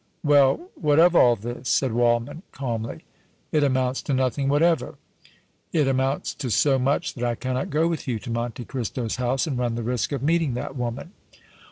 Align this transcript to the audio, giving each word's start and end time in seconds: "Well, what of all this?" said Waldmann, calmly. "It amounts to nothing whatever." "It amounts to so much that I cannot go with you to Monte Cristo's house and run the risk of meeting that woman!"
"Well, 0.23 0.71
what 0.73 0.97
of 0.97 1.15
all 1.15 1.35
this?" 1.35 1.69
said 1.69 1.91
Waldmann, 1.91 2.41
calmly. 2.51 3.05
"It 3.51 3.63
amounts 3.63 4.01
to 4.01 4.15
nothing 4.15 4.49
whatever." 4.49 4.95
"It 5.71 5.87
amounts 5.87 6.33
to 6.33 6.49
so 6.49 6.79
much 6.79 7.13
that 7.13 7.23
I 7.23 7.35
cannot 7.35 7.69
go 7.69 7.87
with 7.87 8.07
you 8.07 8.17
to 8.17 8.31
Monte 8.31 8.65
Cristo's 8.65 9.17
house 9.17 9.45
and 9.45 9.59
run 9.59 9.75
the 9.75 9.83
risk 9.83 10.11
of 10.11 10.23
meeting 10.23 10.55
that 10.55 10.75
woman!" 10.75 11.11